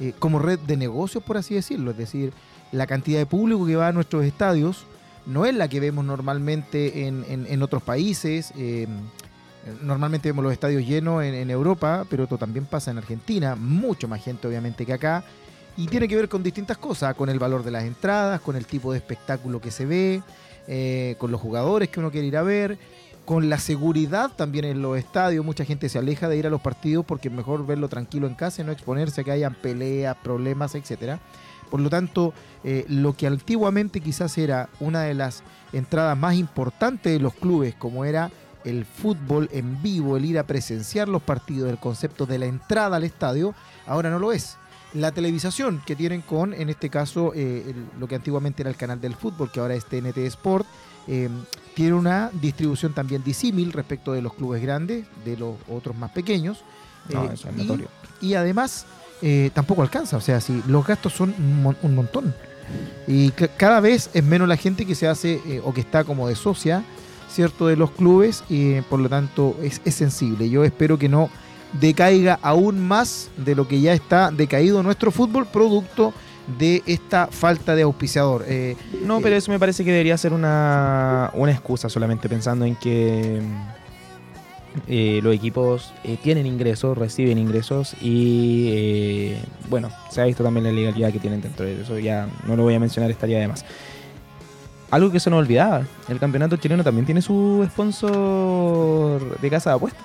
[0.00, 1.90] eh, como red de negocios, por así decirlo.
[1.90, 2.32] Es decir,
[2.72, 4.84] la cantidad de público que va a nuestros estadios
[5.26, 8.52] no es la que vemos normalmente en, en- en otros países.
[8.56, 8.86] eh,
[9.82, 13.54] normalmente vemos los estadios llenos en, en Europa, pero esto también pasa en Argentina.
[13.54, 15.24] Mucho más gente, obviamente, que acá.
[15.78, 18.66] Y tiene que ver con distintas cosas, con el valor de las entradas, con el
[18.66, 20.22] tipo de espectáculo que se ve,
[20.66, 22.76] eh, con los jugadores que uno quiere ir a ver,
[23.24, 25.44] con la seguridad también en los estadios.
[25.44, 28.34] Mucha gente se aleja de ir a los partidos porque es mejor verlo tranquilo en
[28.34, 31.20] casa y no exponerse a que hayan peleas, problemas, etcétera.
[31.70, 37.12] Por lo tanto, eh, lo que antiguamente quizás era una de las entradas más importantes
[37.12, 38.32] de los clubes, como era
[38.64, 42.96] el fútbol en vivo, el ir a presenciar los partidos, el concepto de la entrada
[42.96, 43.54] al estadio,
[43.86, 44.56] ahora no lo es.
[44.94, 48.76] La televisación que tienen con, en este caso, eh, el- lo que antiguamente era el
[48.76, 50.66] canal del fútbol, que ahora es TNT Sport,
[51.06, 51.28] eh,
[51.74, 56.62] tiene una distribución también disímil respecto de los clubes grandes, de los otros más pequeños.
[57.12, 57.88] No, Eh, eso es y- notorio.
[58.20, 58.86] y además
[59.20, 62.34] eh, tampoco alcanza, o sea, si los gastos son un, mon- un montón.
[63.06, 66.04] Y ca- cada vez es menos la gente que se hace eh, o que está
[66.04, 66.84] como de socia,
[67.28, 70.48] ¿cierto?, de los clubes y por lo tanto es, es sensible.
[70.50, 71.30] Yo espero que no
[71.72, 76.12] decaiga aún más de lo que ya está decaído nuestro fútbol producto
[76.58, 78.44] de esta falta de auspiciador.
[78.48, 82.74] Eh, No, pero eso me parece que debería ser una, una excusa solamente pensando en
[82.74, 83.78] que mm,
[84.86, 90.64] eh, los equipos eh, tienen ingresos, reciben ingresos y eh, bueno, se ha visto también
[90.64, 93.48] la legalidad que tienen dentro de eso, ya no lo voy a mencionar, estaría de
[93.48, 93.64] más.
[94.90, 99.76] Algo que se nos olvidaba, el campeonato chileno también tiene su sponsor de casa de
[99.76, 100.02] apuestas.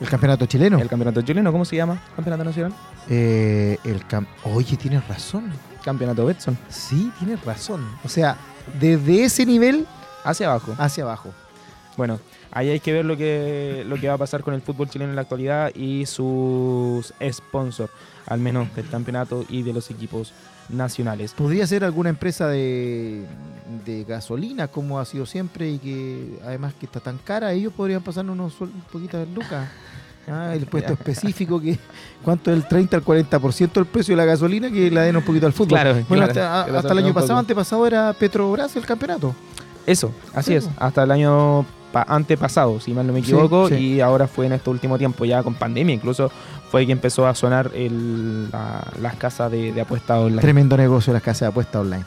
[0.00, 0.78] El campeonato chileno.
[0.78, 2.00] El campeonato chileno, ¿cómo se llama?
[2.14, 2.72] Campeonato nacional.
[3.08, 5.50] Eh, el cam- Oye, tienes razón.
[5.84, 6.56] Campeonato Betson.
[6.68, 7.86] Sí, tienes razón.
[8.04, 8.36] O sea,
[8.78, 9.86] desde ese nivel
[10.24, 10.74] Hacia abajo.
[10.78, 11.30] hacia abajo.
[11.96, 14.88] Bueno, Ahí hay que ver lo que, lo que va a pasar con el fútbol
[14.88, 17.92] chileno en la actualidad y sus sponsors,
[18.26, 20.32] al menos del campeonato y de los equipos
[20.68, 21.32] nacionales.
[21.32, 23.24] Podría ser alguna empresa de,
[23.86, 28.02] de gasolina, como ha sido siempre, y que además que está tan cara, ellos podrían
[28.02, 29.68] pasarnos unos suel- un poquito de lucas.
[30.30, 31.78] Ah, el puesto específico, que
[32.22, 35.22] cuánto es el 30 al 40% del precio de la gasolina, que la den un
[35.22, 35.78] poquito al fútbol.
[35.80, 36.76] Claro, bueno, claro.
[36.76, 37.38] hasta, el año pasado, poco.
[37.38, 39.34] antepasado era Petrobras el campeonato.
[39.86, 43.74] Eso, así Sí, es, hasta el año antepasado, si mal no me equivoco, sí.
[43.74, 46.30] y ahora fue en este último tiempo, ya con pandemia, incluso
[46.70, 50.42] fue que empezó a sonar el- la- las casas de, de apuestas online.
[50.42, 52.04] Tremendo negocio las casas de apuesta online.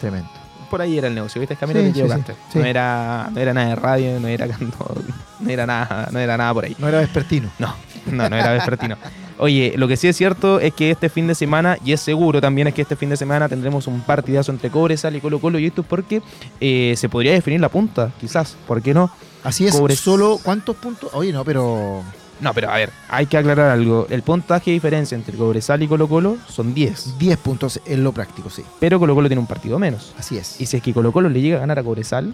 [0.00, 0.28] Tremendo.
[0.70, 1.54] Por ahí era el negocio, ¿viste?
[1.56, 2.58] Camilo, Sí, te sí.
[2.58, 4.94] No, era, no era nada de radio, no era, canto,
[5.40, 6.74] no era nada, no era nada por ahí.
[6.78, 7.50] No era vespertino.
[7.58, 7.74] No,
[8.06, 8.96] no, no era vespertino.
[9.42, 12.40] Oye, lo que sí es cierto es que este fin de semana, y es seguro
[12.40, 15.58] también, es que este fin de semana tendremos un partidazo entre Cobresal y Colo Colo,
[15.58, 16.22] y esto es porque
[16.60, 19.10] eh, se podría definir la punta, quizás, ¿por qué no?
[19.42, 21.10] Así es, Cobres- solo ¿cuántos puntos?
[21.12, 22.04] Oye, no, pero
[22.40, 24.06] No, pero a ver, hay que aclarar algo.
[24.10, 28.12] El puntaje de diferencia entre Cobresal y Colo Colo son 10, 10 puntos en lo
[28.12, 28.62] práctico, sí.
[28.78, 30.12] pero Colo Colo tiene un partido menos.
[30.16, 30.60] Así es.
[30.60, 32.32] Y si es que Colo Colo le llega a ganar a Cobresal,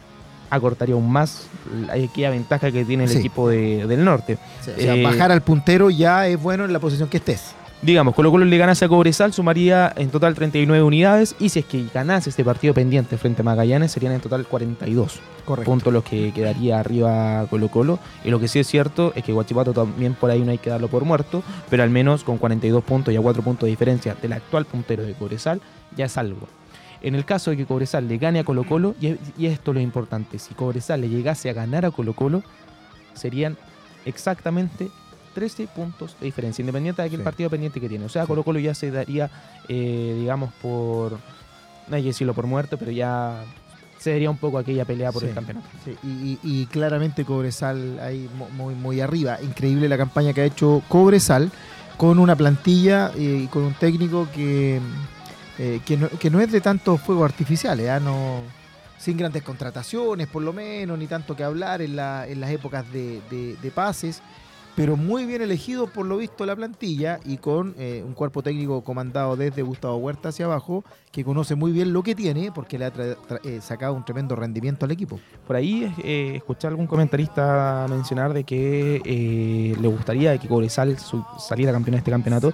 [0.51, 1.47] acortaría aún más
[1.87, 3.19] la- aquella ventaja que tiene el Sí.
[3.19, 4.39] equipo de- del norte.
[4.61, 7.55] O sea, Eh, bajar al puntero ya es bueno en la posición que estés.
[7.81, 11.37] Digamos, Colo Colo le ganase a Cobresal, sumaría en total 39 unidades.
[11.39, 15.21] Y si es que ganase este partido pendiente frente a Magallanes, serían en total 42
[15.45, 15.71] Correcto.
[15.71, 18.01] puntos los que quedaría arriba Colo Colo.
[18.25, 20.71] Y lo que sí es cierto es que Guachipato también por ahí no hay que
[20.71, 24.17] darlo por muerto, pero al menos con 42 puntos y a 4 puntos de diferencia
[24.21, 25.61] del actual puntero de Cobresal,
[25.97, 26.49] ya es algo.
[27.01, 29.75] En el caso de que Cobresal le gane a Colo Colo, y, y esto es
[29.77, 32.43] lo importante, si Cobresal le llegase a ganar a Colo Colo,
[33.15, 33.57] serían
[34.05, 34.91] exactamente
[35.35, 37.25] 13 puntos de diferencia, independiente de aquel Sí.
[37.25, 38.05] partido pendiente que tiene.
[38.05, 38.27] O sea.
[38.27, 39.31] Colo Colo ya se daría,
[39.69, 41.13] eh, digamos, por,
[41.89, 43.45] no hay que decirlo por muerto, pero ya
[43.99, 45.29] se daría un poco aquella pelea por Sí.
[45.29, 45.67] el campeonato.
[45.85, 49.39] Sí, y, y- y claramente Cobresal ahí muy, muy arriba.
[49.43, 51.51] Increíble la campaña que ha hecho Cobresal
[51.97, 54.81] con una plantilla eh, y con un técnico que,
[55.59, 58.01] eh, que, no, que no es de tantos fuegos artificiales, ¿ah?
[58.01, 58.43] no,
[58.99, 62.85] sin grandes contrataciones por lo menos, ni tanto que hablar en, la- en las épocas
[62.93, 63.21] de,
[63.75, 64.23] pases,
[64.77, 68.83] pero muy bien elegido por lo visto la plantilla y con eh, un cuerpo técnico
[68.85, 72.85] comandado desde Gustavo Huerta hacia abajo, que conoce muy bien lo que tiene porque le
[72.85, 72.93] ha
[73.43, 75.19] eh, sacado un tremendo rendimiento al equipo.
[75.49, 80.97] Por ahí eh, escuché a algún comentarista mencionar de que eh, le gustaría que Cobresal
[81.41, 82.53] saliera campeón de este campeonato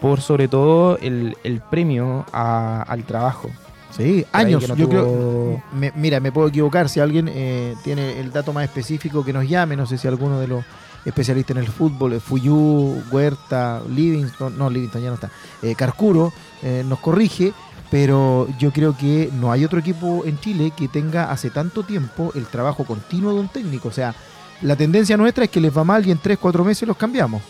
[0.00, 3.50] por sobre todo el, el premio a- al trabajo.
[3.96, 4.68] Sí, Por años.
[4.68, 5.62] no yo tuvo- creo.
[5.78, 6.88] me- mira, me puedo equivocar.
[6.88, 9.76] Si alguien eh, tiene el dato más específico, que nos llame.
[9.76, 10.64] No sé si alguno de los
[11.04, 15.30] especialistas en el fútbol, eh, Fuyú, Huerta, Livingston, no, Livingston ya no está,
[15.62, 16.32] eh, Carcuro,
[16.62, 17.52] eh, nos corrige.
[17.90, 22.30] Pero yo creo que no hay otro equipo en Chile que tenga hace tanto tiempo
[22.36, 23.88] el trabajo continuo de un técnico.
[23.88, 24.14] O sea,
[24.62, 27.42] la tendencia nuestra es que les va mal y en 3, 4 meses los cambiamos.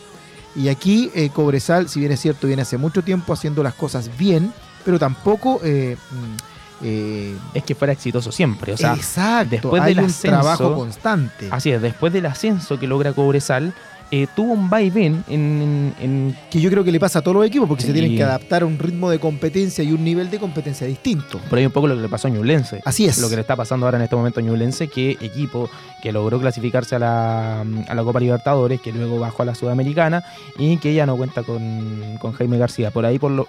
[0.57, 4.11] Y aquí eh, Cobresal, si bien es cierto, viene hace mucho tiempo haciendo las cosas
[4.19, 4.53] bien,
[4.85, 8.73] pero tampoco eh, mm, eh, Es que fuera exitoso siempre.
[8.73, 11.49] O sea, exacto, después hay del un ascenso- trabajo constante.
[11.51, 13.73] así es, después del ascenso que logra Cobresal,
[14.13, 17.37] eh, tuvo un vaivén en, en- en Que yo creo que le pasa a todos
[17.37, 20.31] los equipos porque se tienen que adaptar a un ritmo de competencia y un nivel
[20.31, 21.39] de competencia distinto.
[21.49, 22.81] por ahí un poco lo que le pasó a Ñublense.
[22.85, 23.19] Así es.
[23.19, 25.71] Lo que le está pasando ahora en este momento a Ñublense, que equipo
[26.03, 30.25] que logró clasificarse a la, a la Copa Libertadores, que luego bajó a la Sudamericana
[30.59, 32.91] y que ya no cuenta con, con Jaime García.
[32.91, 33.49] Por ahí, por lo,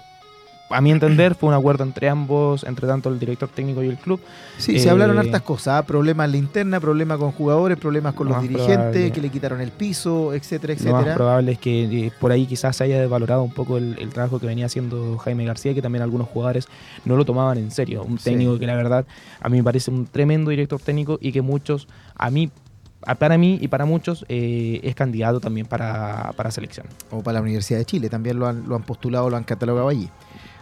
[0.70, 3.98] a mi entender, fue un acuerdo entre ambos, entre tanto el director técnico y el
[3.98, 4.20] club.
[4.56, 5.82] Sí, Eh, se hablaron hartas cosas, ¿ah?
[5.86, 9.12] problemas en la interna, problemas con jugadores, problemas con Lo los dirigentes, probable.
[9.12, 11.14] que le quitaron el piso, etcétera, Lo más etcétera.
[11.14, 14.38] probable es que eh, por ahí quizás se haya desvalorado un poco el, el trabajo
[14.40, 16.66] que venía haciendo Jaime García, que también algunos jugadores
[17.04, 18.02] no lo tomaban en serio.
[18.04, 18.24] Un Sí.
[18.30, 19.04] técnico que la verdad
[19.40, 22.50] a mí me parece un tremendo director técnico y que muchos, a mí,
[23.18, 26.86] para mí y para muchos, eh, es candidato también para, para selección.
[27.10, 29.88] O para la Universidad de Chile, también lo han, lo han postulado, lo han catalogado
[29.88, 30.08] allí.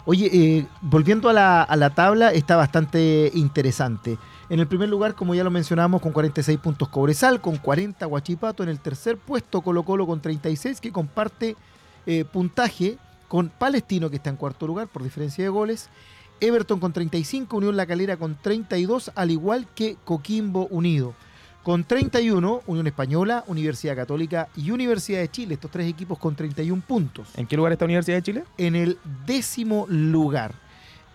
[0.07, 4.19] Oye, eh, volviendo a la, a la tabla, está bastante interesante.
[4.49, 8.63] En el primer lugar, como ya lo mencionamos, con 46 puntos Cobresal, con 40 Guachipato.
[8.63, 11.57] En el tercer puesto Colo Colo con 36, que comparte
[12.07, 15.89] eh, puntaje con Palestino, que está en cuarto lugar por diferencia de goles.
[16.41, 21.15] Everton con 35, Unión La Calera con 32, al igual que Coquimbo Unido.
[21.63, 26.83] Con 31, Unión Española, Universidad Católica y Universidad de Chile, estos tres equipos con 31
[26.87, 27.29] puntos.
[27.37, 28.45] ¿En qué lugar está Universidad de Chile?
[28.57, 30.55] En el décimo lugar.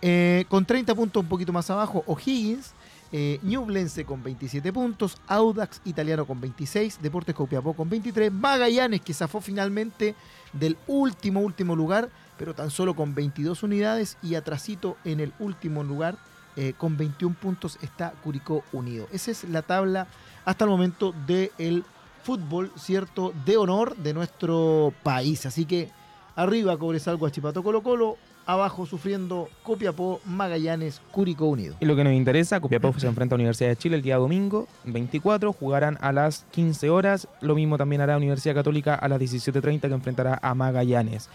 [0.03, 2.73] Eh, con 30 puntos un poquito más abajo, O'Higgins,
[3.11, 9.15] eh, Ñublense con 27 puntos, Audax Italiano con 26, Deportes Copiapó con 23, Magallanes que
[9.15, 10.13] zafó finalmente
[10.53, 15.83] del último, último lugar, pero tan solo con 22 unidades y atrasito en el último
[15.83, 16.17] lugar
[16.55, 19.07] eh, con 21 puntos está Curicó Unido.
[19.11, 20.07] Esa es la tabla
[20.45, 21.83] hasta el momento del
[22.23, 23.33] fútbol, ¿cierto?
[23.45, 25.45] De honor de nuestro país.
[25.45, 25.89] Así que
[26.35, 31.75] arriba Cobresal, Guachipato, Colo Colo, abajo sufriendo Copiapó, Magallanes, Curicó Unido.
[31.79, 34.67] Y lo que nos interesa, Copiapó se enfrenta a Universidad de Chile el día domingo
[34.85, 39.81] 24, jugarán a las 15 horas, lo mismo también hará Universidad Católica a las 17.30
[39.81, 41.29] que enfrentará a Magallanes.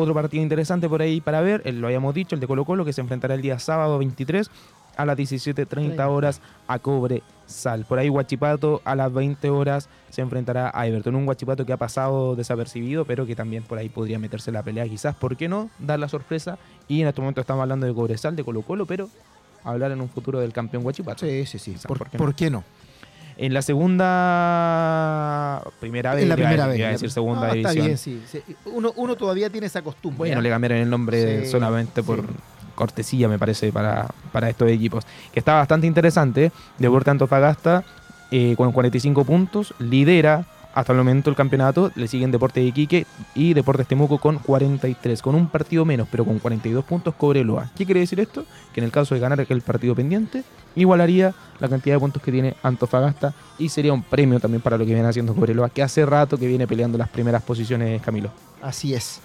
[0.00, 2.84] Otro partido interesante por ahí para ver, eh, lo habíamos dicho, el de Colo Colo
[2.84, 4.50] que se enfrentará el día sábado 23
[4.96, 7.84] a las 17.30 horas a Cobre Sal.
[7.84, 11.14] Por ahí Guachipato a las 20 horas se enfrentará a Everton.
[11.14, 14.62] Un Guachipato que ha pasado desapercibido, pero que también por ahí podría meterse en la
[14.62, 15.14] pelea quizás.
[15.14, 15.70] ¿Por qué no?
[15.78, 16.58] Dar la sorpresa.
[16.88, 19.08] Y en este momento estamos hablando de Cobre Sal, de Colo Colo, pero
[19.64, 21.26] hablar en un futuro del campeón Guachipato.
[21.26, 21.76] Sí, sí, sí.
[21.86, 22.64] ¿Por, ¿por qué por qué no?
[23.42, 23.62] En la
[24.30, 25.62] segunda...
[25.80, 26.24] Primera vez.
[26.24, 26.80] En la iba a- primera iba vez.
[26.80, 27.70] a la- decir segunda No, división.
[27.76, 28.22] Está bien, sí.
[28.26, 28.42] sí.
[28.66, 30.18] Uno, uno todavía tiene esa costumbre.
[30.18, 32.26] Bueno, le cambiaron el nombre Sí, solamente por sí.
[32.74, 35.04] cortesía, me parece, para, para estos equipos.
[35.32, 36.52] Que está bastante interesante.
[36.78, 37.82] Deporte Antofagasta
[38.30, 41.90] eh, con 45 puntos, lidera hasta el momento el campeonato.
[41.94, 46.24] Le siguen Deporte de Iquique y Deportes Temuco con 43, con un partido menos, pero
[46.24, 47.70] con 42 puntos Cobreloa.
[47.76, 48.44] ¿Qué quiere decir esto?
[48.72, 52.32] Que en el caso de ganar aquel partido pendiente, igualaría la cantidad de puntos que
[52.32, 56.06] tiene Antofagasta y sería un premio también para lo que viene haciendo Cobreloa, que hace
[56.06, 58.30] rato que viene peleando las primeras posiciones, Camilo.
[58.62, 59.20] Así es.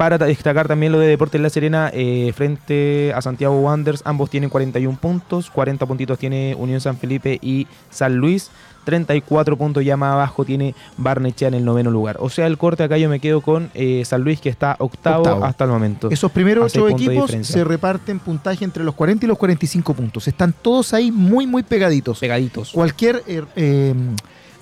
[0.00, 4.48] Para destacar también lo de Deportes La Serena eh, frente a Santiago Wanderers, ambos tienen
[4.48, 8.50] 41 puntos, 40 puntitos tiene Unión San Felipe y San Luis,
[8.86, 12.16] 34 puntos ya más abajo tiene Barnechea en el noveno lugar.
[12.20, 15.18] O sea, el corte acá yo me quedo con eh, San Luis que está octavo,
[15.18, 15.44] Octavo.
[15.44, 16.08] hasta el momento.
[16.10, 20.26] Esos primeros ocho equipos se reparten puntaje entre los 40 y los 45 puntos.
[20.26, 22.20] Están todos ahí muy, muy pegaditos.
[22.20, 22.70] Pegaditos.
[22.70, 23.94] Cualquier eh,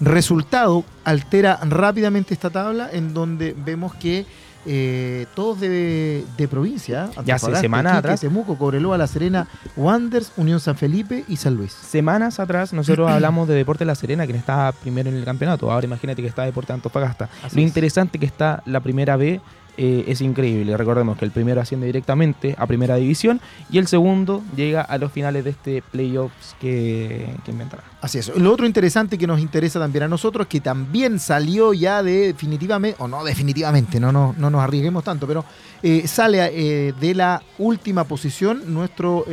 [0.00, 4.26] resultado altera rápidamente esta tabla en donde vemos que
[4.70, 8.20] eh, todos de, de provincia, Ya hace semanas Iquique, atrás.
[8.20, 11.72] Temuco, Cobreloa, La Serena, Wanderers, Unión San Felipe y San Luis.
[11.72, 15.72] Semanas atrás nosotros hablamos de Deportes La Serena, que está primero en el campeonato.
[15.72, 17.30] Ahora imagínate que está Deportes Antofagasta.
[17.42, 17.68] Así Lo es.
[17.68, 19.40] interesante que está la primera B
[19.80, 20.76] eh, es increíble.
[20.76, 25.12] Recordemos que el primero asciende directamente a primera división y el segundo llega a los
[25.12, 27.84] finales de este playoffs que, que inventará.
[28.00, 28.36] Así es.
[28.36, 33.00] Lo otro interesante que nos interesa también a nosotros, que también salió ya de definitivamente,
[33.00, 35.44] o no definitivamente, no, no, no nos arriesguemos tanto, pero
[35.80, 39.26] eh, sale eh, de la última posición nuestro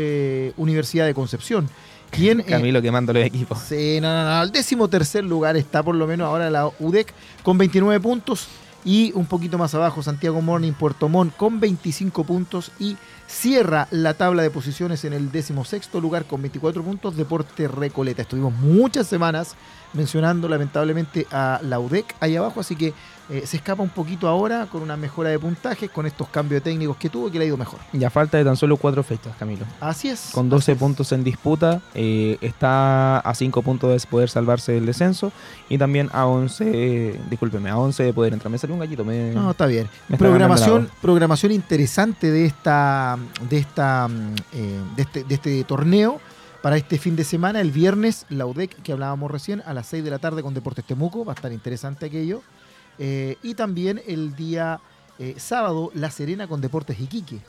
[0.57, 1.67] Universidad de Concepción.
[2.11, 3.57] Quien, Camilo quemando los equipos.
[3.67, 4.35] Sí, no, no, no.
[4.35, 7.11] Al décimo tercer lugar está por lo menos ahora la UDEC
[7.41, 8.47] con 29 puntos.
[8.85, 12.71] Y un poquito más abajo, Santiago Morning, Puerto Montt con 25 puntos.
[12.79, 17.67] Y cierra la tabla de posiciones en el décimo sexto lugar con 24 puntos, Deporte
[17.67, 18.21] Recoleta.
[18.21, 19.55] Estuvimos muchas semanas
[19.93, 22.93] mencionando lamentablemente a la UDEC ahí abajo, así que
[23.29, 26.97] eh, se escapa un poquito ahora con una mejora de puntajes, con estos cambios técnicos
[26.97, 27.79] que tuvo, que le ha ido mejor.
[27.93, 29.65] Ya falta de tan solo cuatro fechas, Camilo.
[29.79, 30.29] Así es.
[30.31, 35.31] Con 12 puntos en disputa, eh, está a 5 puntos de poder salvarse del descenso
[35.69, 38.51] y también a 11, eh, discúlpeme, a 11 de poder entrar.
[38.51, 39.03] Me salió un gallito.
[39.03, 39.89] Me, No, está bien.
[40.17, 43.17] Programación, programación interesante de esta,
[43.49, 44.07] de esta,
[44.53, 46.19] eh, de este, de este torneo
[46.61, 47.61] para este fin de semana.
[47.61, 50.85] El viernes, la UDEC, que hablábamos recién, a las 6 de la tarde con Deportes
[50.85, 51.25] Temuco.
[51.25, 52.41] Va a estar interesante aquello.
[52.99, 54.79] Eh, y también el día
[55.19, 57.39] eh, sábado, La Serena con Deportes Iquique.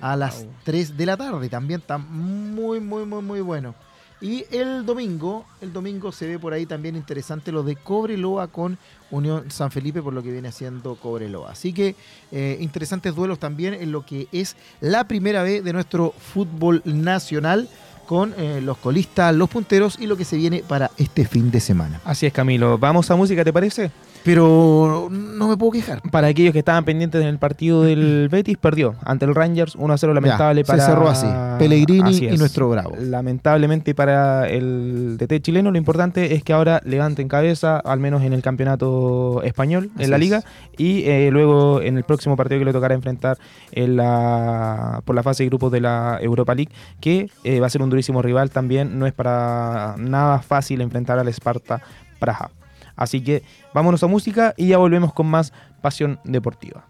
[0.00, 0.52] A las Wow.
[0.64, 1.48] 3 de la tarde.
[1.48, 3.74] También está muy, muy, muy, muy bueno.
[4.20, 8.76] Y el domingo, el domingo se ve por ahí también interesante lo de Cobreloa con
[9.12, 11.52] Unión San Felipe por lo que viene haciendo Cobreloa.
[11.52, 11.94] Así que
[12.32, 17.68] eh, interesantes duelos también en lo que es la primera vez de nuestro fútbol nacional
[18.06, 21.60] con eh, los colistas, los punteros y lo que se viene para este fin de
[21.60, 22.00] semana.
[22.04, 22.76] Así es, Camilo.
[22.78, 23.90] Vamos a música, ¿te parece?
[24.28, 26.02] Pero no me puedo quejar.
[26.10, 29.94] Para aquellos que estaban pendientes en el partido del Betis, perdió ante el Rangers 1
[29.94, 31.26] a 0 lamentable Ya, para Se cerró así.
[31.58, 32.38] Pellegrini Así y es.
[32.38, 32.94] nuestro Bravo.
[33.00, 38.34] Lamentablemente para el DT chileno, lo importante es que ahora levanten cabeza, al menos en
[38.34, 40.20] el campeonato español, Así en la es.
[40.20, 40.44] liga,
[40.76, 43.38] y eh, luego en el próximo partido que le tocará enfrentar
[43.72, 47.70] en la, por la fase de grupos de la Europa League, que eh, va a
[47.70, 51.80] ser un durísimo rival también, no es para nada fácil enfrentar al Sparta
[52.18, 52.50] Praja.
[52.98, 53.42] Así que
[53.72, 56.84] vámonos a música y ya volvemos con más pasión deportiva.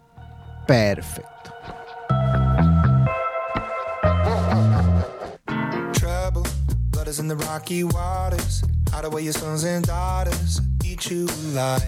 [0.67, 1.29] Perfecto.
[5.93, 6.45] trouble.
[6.91, 8.63] Blood is in the rocky waters.
[8.91, 10.61] Hide away your sons and daughters.
[10.83, 11.83] Eat you alive.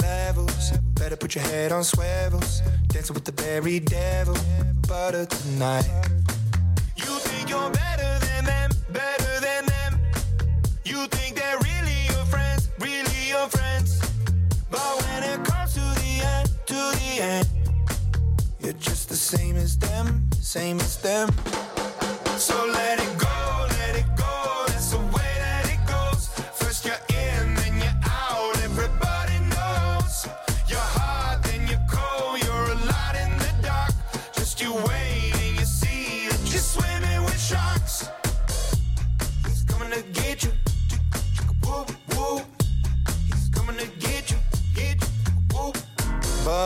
[0.00, 0.72] Levels.
[0.94, 2.62] Better put your head on swivels.
[2.88, 4.36] Dancing with the very devil.
[4.88, 5.88] Butter tonight.
[6.96, 10.00] You think you're better than them, better than them.
[10.84, 11.77] You think they're really
[14.78, 17.48] But when it comes to the end, to the end,
[18.60, 21.28] you're just the same as them, same as them.
[22.36, 22.97] So let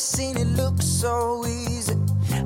[0.00, 1.94] Seen it look so easy.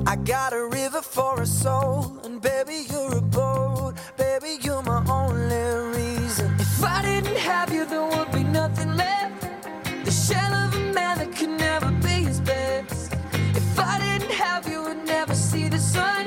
[0.05, 3.93] I got a river for a soul, and baby, you're a boat.
[4.17, 6.53] Baby, you're my only reason.
[6.59, 9.47] If I didn't have you, there would be nothing left.
[10.03, 13.13] The shell of a man that could never be his best.
[13.55, 16.25] If I didn't have you, would never see the sun.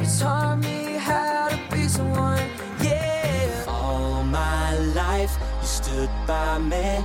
[0.00, 2.44] You taught me how to be someone,
[2.82, 3.64] yeah.
[3.68, 7.04] All my life, you stood by me